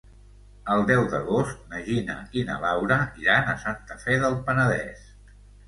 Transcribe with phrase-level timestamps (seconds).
[0.75, 5.09] El deu d'agost na Gina i na Laura iran a Santa Fe del Penedès.